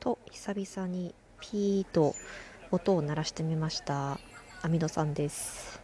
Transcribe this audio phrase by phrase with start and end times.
[0.00, 2.14] と久々にピーと
[2.70, 4.18] 音を鳴らしてみました
[4.62, 5.78] アミドさんです。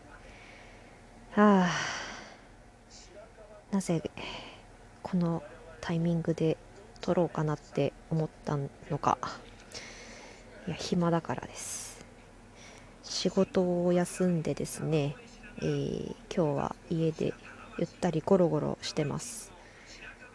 [1.33, 1.71] はあ
[3.71, 4.03] なぜ
[5.03, 5.43] この
[5.83, 6.57] タイミングで
[7.03, 8.57] 撮ろうかなって思った
[8.91, 9.19] のか。
[10.67, 12.05] いや暇だからです。
[13.03, 15.15] 仕事を休んでですね、
[15.59, 17.35] えー、今日は家で
[17.79, 19.53] ゆったりゴロゴロしてます。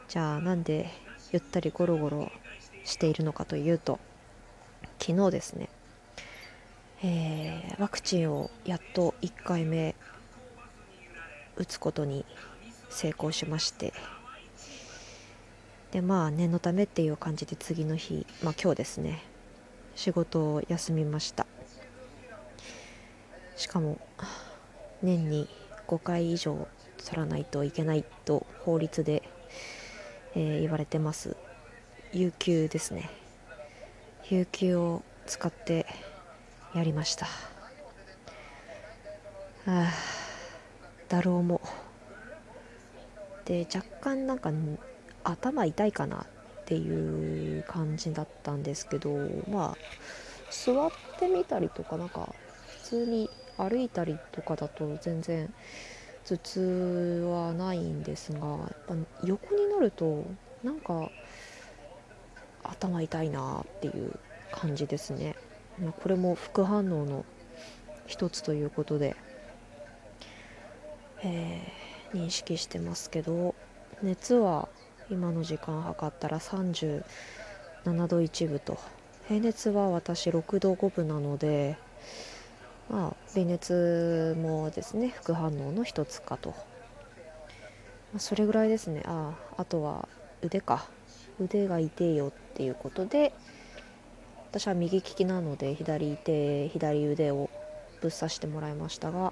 [0.07, 0.87] じゃあなんで
[1.31, 2.31] ゆったりゴロゴロ
[2.91, 3.99] しているのかというと
[4.99, 5.69] 昨日ですね、
[7.03, 9.95] えー、ワクチンをやっと1回目
[11.55, 12.25] 打つことに
[12.89, 13.93] 成功しまして
[15.91, 19.23] でまあ念のためっていう感じで次の日まあ今日ですね
[19.95, 21.45] 仕事を休みました。
[23.57, 23.99] しかも
[25.03, 25.47] 年に
[25.87, 26.67] 5回以上
[27.05, 29.21] 取らないといけないと法律で、
[30.33, 31.35] えー、言われてます。
[32.13, 33.09] 有給ですね。
[34.29, 35.85] 有給を使って
[36.75, 37.25] やりました。
[39.65, 39.89] あ
[41.07, 41.61] だろうも。
[43.45, 44.51] で若干なんか
[45.23, 46.25] 頭痛いかなっ
[46.65, 49.09] ていう感じだったんですけど
[49.49, 49.77] まあ
[50.49, 52.35] 座ってみたりとかなんか
[52.83, 55.53] 普通に歩いたりとかだと全然
[56.25, 60.25] 頭痛はないんですがやっぱ横になると
[60.61, 61.09] なんか
[62.71, 64.13] 頭痛いなっていう
[64.51, 65.35] 感じですね。
[65.79, 67.25] まこれも副反応の
[68.07, 69.15] 一つということで、
[71.23, 73.55] えー、認識してますけど
[74.01, 74.67] 熱は
[75.09, 77.03] 今の時間測ったら37
[78.07, 78.77] 度1分と。
[79.27, 81.77] 平熱は私6度5分なので
[82.89, 86.55] まあ微熱もですね副反応の一つかと、ま
[88.17, 89.03] あ、それぐらいですね。
[89.05, 90.09] ああとは
[90.41, 90.85] 腕か。
[91.41, 93.33] 腕が痛いよっていうことで
[94.51, 97.49] 私は右利きなので左手左腕を
[98.01, 99.31] ぶっ刺してもらいましたが、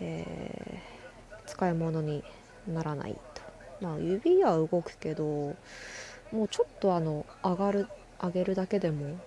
[0.00, 2.22] えー、使い物に
[2.68, 3.42] ならないと。
[3.80, 5.24] まあ指は動くけど
[6.30, 7.88] もうちょっとあの上がる
[8.22, 9.18] 上げるだけでも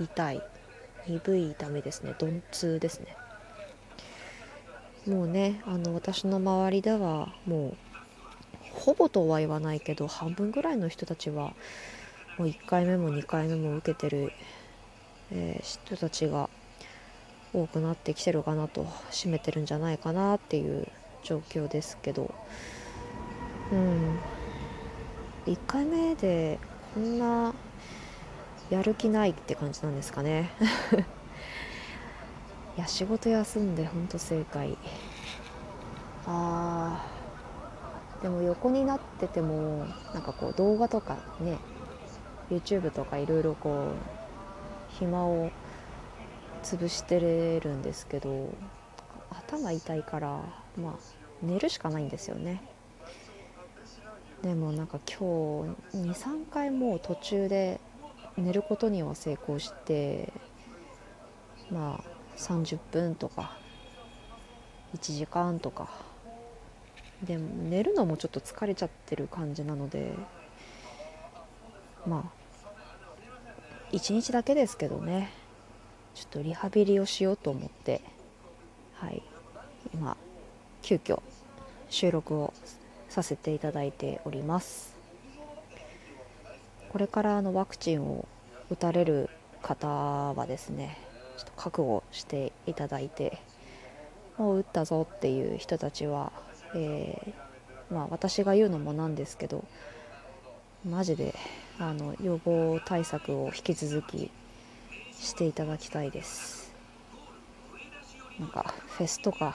[0.00, 0.42] 痛い。
[1.08, 2.14] 鈍い痛みですね。
[2.20, 3.16] 鈍痛ですね。
[5.06, 7.89] もうねあの私の周りではもう
[8.80, 11.52] ほぼとは言わないけど半分ぐらいの人たちは
[12.38, 14.32] もう1回目も2回目も受けてる、
[15.30, 16.48] えー、人たちが
[17.52, 20.88] 多くなってきてるかなと占めてるんじゃないかなっていう
[21.22, 22.34] 状況ですけど。
[23.70, 24.18] うん。
[25.46, 26.58] 1回目で
[26.94, 27.54] こんな
[28.70, 30.50] やる気ないって感じなんですかね。
[32.78, 34.78] いや仕事休んでほんと正解。
[36.26, 37.19] あー。
[38.22, 41.58] でも横になっててもなんかこう動画とかね
[42.50, 45.50] YouTube とかいろいろこう暇を
[46.62, 48.52] 潰してれるんですけど
[49.30, 50.42] 頭痛いから
[50.76, 50.94] まあ
[51.42, 52.62] 寝るしかないんですよね。
[54.42, 57.80] でもなんか今日23回もう途中で
[58.38, 60.32] 寝ることには成功して
[61.70, 63.56] まあ30分とか
[64.94, 65.90] 1時間とか
[67.24, 70.12] で寝るのもちょっと疲れちゃってる感じなので
[72.06, 75.30] まあ1日だけですけどね
[76.14, 78.00] ちょっとリハビリをしようと思って
[78.94, 79.22] はい
[79.92, 80.16] 今
[80.82, 81.20] 急遽
[81.90, 82.54] 収録を
[83.08, 84.94] させていただいております。
[86.90, 88.26] これからあのワクチンを
[88.68, 89.30] 打たれる
[89.62, 90.98] 方はですね
[91.36, 93.38] ちょっと覚悟していただいて
[94.36, 96.32] もう打ったぞっていう人たちは、
[96.74, 99.64] えー、まあ、私が言うのもなんですけど
[100.88, 101.34] マジで
[101.78, 104.30] あの予防対策を引き続き
[105.12, 106.72] していただきたいです。
[108.38, 109.54] なんかフェスとか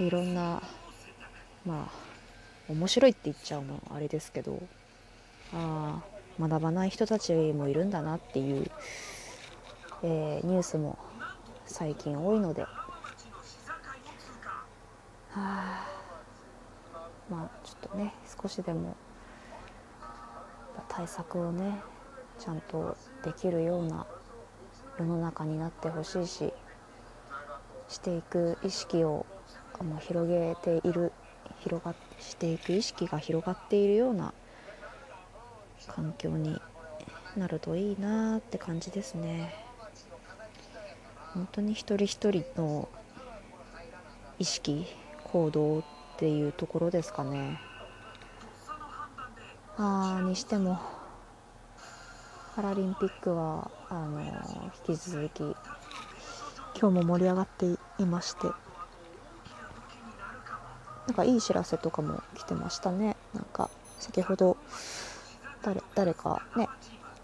[0.00, 0.60] いろんな
[1.64, 4.60] まあ面白いって言っちゃうのあれですけど
[5.54, 6.02] あ
[6.40, 8.68] あ学ばない人たちもいるんだなっていう、
[10.02, 10.98] えー、ニュースも
[11.66, 12.66] 最近多いので
[15.36, 15.96] あ。
[17.30, 18.96] まあちょっとね少しでも
[20.88, 21.80] 対策をね
[22.38, 24.06] ちゃんとできるような
[24.98, 26.52] 世の中になってほしいし
[27.88, 29.26] していく意識を
[29.80, 31.12] もう広げている
[31.60, 34.32] 広がしていく意識が広がっているような
[35.88, 36.60] 環境に
[37.36, 39.54] なるといいなって感じですね。
[41.34, 42.88] 本当に一人一人の
[44.38, 44.86] 意識
[45.32, 45.82] 行動っ
[46.16, 47.60] ていうところですかね。
[49.78, 50.80] あにしても
[52.54, 54.20] パラリンピックはあの
[54.88, 55.40] 引き続き
[56.80, 57.66] 今日も盛り上がって
[57.98, 58.46] いまして。
[61.06, 63.16] なんかいい知らせとかも来てましたね。
[63.32, 63.70] なんか
[64.00, 64.56] 先ほど
[65.62, 66.68] 誰誰かね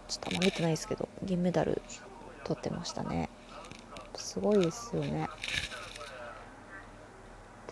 [0.07, 1.81] ちょっとあんま見てないですけど銀メダル
[2.45, 3.29] 取ってましたね。
[4.15, 5.29] すごいですよね。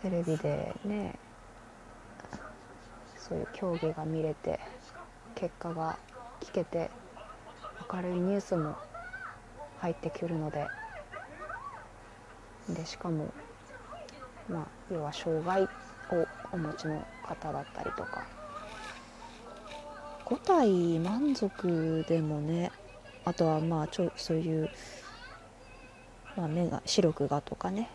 [0.01, 1.15] テレビでね
[3.17, 4.59] そういう競技が見れて
[5.35, 5.97] 結果が
[6.41, 6.89] 聞けて
[7.91, 8.75] 明るいニュースも
[9.79, 10.67] 入ってくるので。
[12.69, 13.33] でしかも
[14.49, 15.67] まあ要は障害を
[16.51, 18.25] お持ちの方だったりとか。
[20.25, 22.71] 5体満足でもね
[23.25, 24.69] あとはまあちょそういう、
[26.37, 27.89] まあ、目が視力がとかね。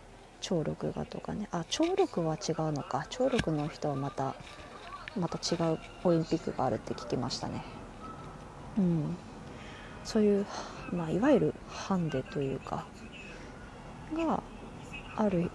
[0.47, 1.49] 聴力がとかね。
[1.51, 3.05] あ聴力は違うのか。
[3.11, 4.33] 聴力の人はまた
[5.19, 7.65] また違うオリンピックがあるって聞きましたね。
[8.79, 9.17] うん。
[10.05, 10.47] そういう、
[10.95, 12.85] まあ、いわゆるハンデというか
[14.15, 14.41] が
[15.17, 15.51] ある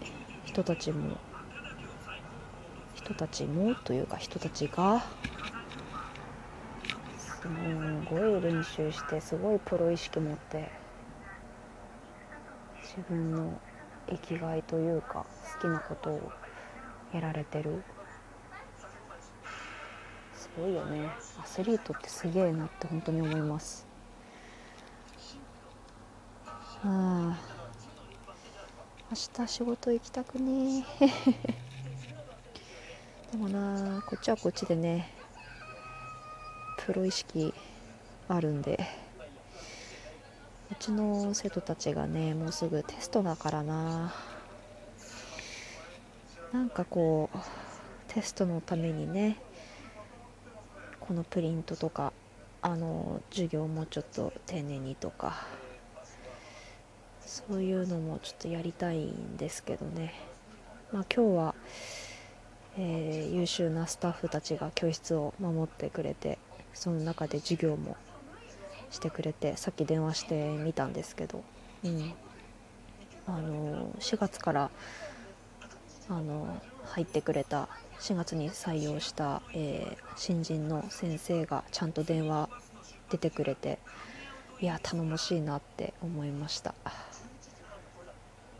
[0.45, 1.15] 人たちも
[2.93, 5.05] 人たちもというか人たちが
[7.17, 7.47] す
[8.09, 10.67] ごい練習してすごいプロ意識持って
[12.81, 13.57] 自分の
[14.09, 15.25] 生きがいというか
[15.55, 16.31] 好きなことを
[17.13, 17.83] やられてる。
[20.33, 21.09] すごいよね。
[21.41, 23.85] アスリートってすげえなって本当に思います。
[26.83, 27.37] あ。
[29.11, 30.85] 明日仕事行きたくね。
[33.31, 35.13] でもなこっちはこっちでね
[36.77, 37.53] プロ意識
[38.27, 39.10] あるんで。
[40.71, 44.13] うちの生徒たちがねもうすぐテストだからな。
[46.53, 47.37] なんかこう
[48.07, 49.37] テストのためにね
[50.99, 52.13] このプリントとか
[52.61, 55.45] あの授業もちょっと丁寧にとか
[57.25, 60.13] そういうのもちょっとやりたいんですけどね。
[60.93, 61.55] まあ今日は、
[62.77, 66.37] えー、優秀なスタッフたちが教室を守ってくれて
[66.73, 67.97] その中で授業も
[68.91, 71.43] してくれてさっき電話してみたんですけど、
[71.83, 72.13] うん、
[73.27, 74.69] あの4月から
[76.09, 82.49] あの入ってくれた4月に採用した、えー、新人の先生がちゃんと電話
[83.09, 83.79] 出てくれて
[84.59, 86.75] いや頼もしいなって思いました。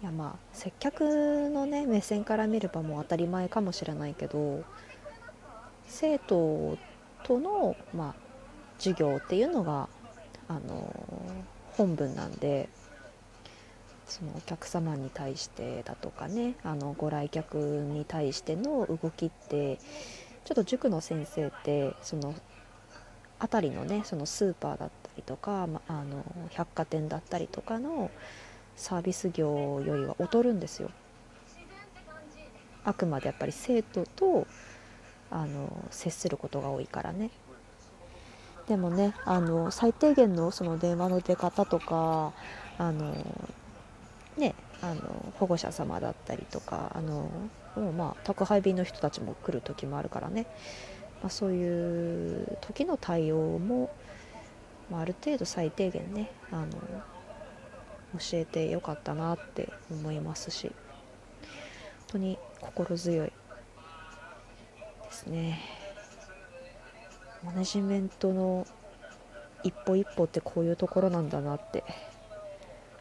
[0.01, 4.63] いやまあ接客のね目線から見ればもう当たり前かもしれないけど
[5.85, 6.77] 生徒
[7.23, 8.15] との、まあ、
[8.79, 9.89] 授業っていうのが
[10.51, 10.93] あの
[11.77, 12.67] 本文なんで
[14.05, 19.77] そのお客様に対してだとかねあのご来客に対しての動きって
[20.43, 22.35] ちょっと塾の先生ってその
[23.39, 28.11] 辺りのねそのスーパーだったりとか、まあの百貨店だったりとかの
[28.75, 30.91] サービス業よりは劣るんですよ。
[32.83, 34.47] あくまでやっぱり生徒と
[35.29, 37.29] あの接することが多いからね。
[38.71, 42.31] でもねあの最低限のその電話の出方とか
[42.77, 43.13] あの
[44.37, 47.29] ねあの保護者様だったりとかあの
[47.75, 50.45] もうまあ宅配便の人たちも来る時もあるからね、
[51.21, 53.93] まあ、そういう時の対応も、
[54.89, 56.67] まあ、ある程度最低限ねあの
[58.17, 60.71] 教えてよかったなって思いますし。
[62.13, 63.33] 本当に心強いで
[65.11, 65.80] すね。
[67.43, 68.67] マネジメントの
[69.63, 71.83] 一歩一歩ってこういうところなんだなって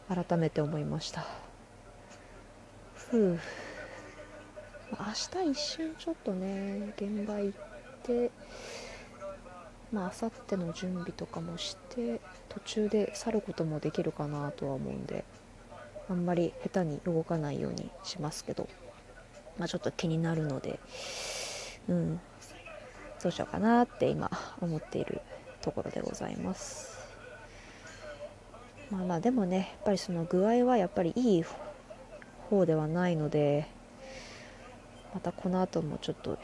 [0.07, 1.25] 改めて思いました。
[2.95, 3.39] ふう。
[4.91, 7.59] 明日一瞬ちょっとね現場行っ
[8.03, 8.31] て
[9.91, 12.19] まあ明後日の準備とかもして
[12.49, 15.23] 途中で去ることもできるかなとは思うんで
[16.09, 18.67] あんまり下手に動かないようにしますけど、
[19.57, 20.79] まあ、ちょっと気になるので
[21.87, 22.19] うん。
[23.23, 25.21] どうしようかなって今思っている
[25.61, 26.99] ところでございます。
[28.89, 31.45] まあまあでもねやっぱりその具合はやっぱりいい
[32.49, 33.67] 方ではないので
[35.13, 36.37] またこの後もちょっと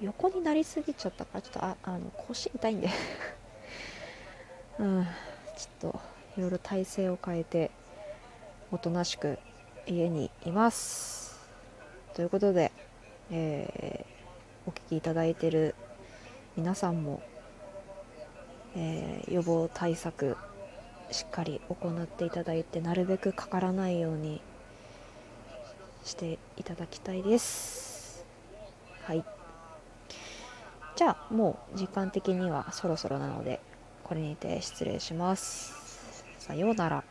[0.00, 2.88] 横になりすぎちゃったからちょっとああの腰痛いんで。
[4.80, 5.06] うん
[5.56, 6.00] ちょっと
[6.38, 7.70] いろいろ体勢を変えて
[8.72, 9.38] おとなしく
[9.86, 11.38] 家にいます。
[12.14, 12.72] ということで、
[13.30, 15.74] えー、お聞きいただいている
[16.54, 17.22] 皆さんも、
[18.76, 20.36] えー、予防対策
[21.10, 24.42] しっかり行っていただいてなるべくかからないように
[26.04, 28.26] していただきたいです。
[29.04, 29.24] はい。
[30.94, 33.60] じゃあもう時間的にはそろそろなので
[34.04, 36.24] これにて失礼します。
[36.38, 37.04] さようなら。